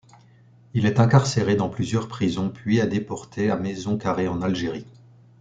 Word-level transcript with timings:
Il 0.73 0.87
est 0.87 0.99
incarcéré 0.99 1.53
dans 1.55 1.69
plusieurs 1.69 2.07
prisons 2.07 2.49
puis 2.49 2.79
est 2.79 2.87
déporté 2.87 3.51
à 3.51 3.55
Maison 3.55 3.99
Carrée 3.99 4.27
en 4.27 4.41
Algérie. 4.41 4.87